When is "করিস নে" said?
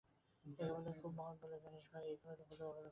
2.73-2.79